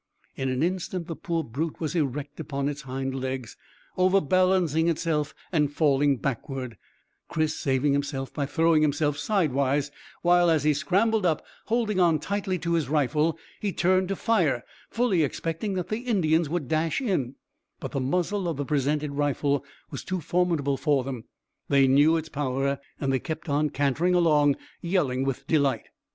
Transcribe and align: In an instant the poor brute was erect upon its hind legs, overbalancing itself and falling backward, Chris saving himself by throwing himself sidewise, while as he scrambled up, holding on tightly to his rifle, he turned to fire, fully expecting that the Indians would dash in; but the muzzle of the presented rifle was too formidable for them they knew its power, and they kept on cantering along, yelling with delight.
In 0.35 0.49
an 0.49 0.63
instant 0.63 1.05
the 1.05 1.15
poor 1.15 1.43
brute 1.43 1.79
was 1.79 1.93
erect 1.93 2.39
upon 2.39 2.67
its 2.67 2.81
hind 2.81 3.13
legs, 3.13 3.55
overbalancing 3.99 4.87
itself 4.89 5.35
and 5.51 5.71
falling 5.71 6.17
backward, 6.17 6.75
Chris 7.27 7.55
saving 7.55 7.93
himself 7.93 8.33
by 8.33 8.47
throwing 8.47 8.81
himself 8.81 9.15
sidewise, 9.19 9.91
while 10.23 10.49
as 10.49 10.63
he 10.63 10.73
scrambled 10.73 11.23
up, 11.23 11.45
holding 11.65 11.99
on 11.99 12.17
tightly 12.17 12.57
to 12.57 12.73
his 12.73 12.89
rifle, 12.89 13.37
he 13.59 13.71
turned 13.71 14.07
to 14.07 14.15
fire, 14.15 14.63
fully 14.89 15.21
expecting 15.21 15.75
that 15.75 15.89
the 15.89 15.99
Indians 15.99 16.49
would 16.49 16.67
dash 16.67 16.99
in; 16.99 17.35
but 17.79 17.91
the 17.91 17.99
muzzle 18.01 18.47
of 18.47 18.57
the 18.57 18.65
presented 18.65 19.11
rifle 19.11 19.63
was 19.91 20.03
too 20.03 20.19
formidable 20.19 20.77
for 20.77 21.03
them 21.03 21.25
they 21.69 21.87
knew 21.87 22.17
its 22.17 22.27
power, 22.27 22.79
and 22.99 23.13
they 23.13 23.19
kept 23.19 23.47
on 23.47 23.69
cantering 23.69 24.15
along, 24.15 24.55
yelling 24.81 25.23
with 25.23 25.45
delight. 25.45 25.89